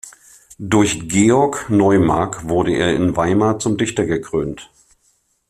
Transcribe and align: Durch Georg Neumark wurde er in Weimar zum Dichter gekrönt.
Durch 0.57 1.07
Georg 1.09 1.69
Neumark 1.69 2.49
wurde 2.49 2.73
er 2.75 2.95
in 2.95 3.15
Weimar 3.15 3.59
zum 3.59 3.77
Dichter 3.77 4.07
gekrönt. 4.07 4.71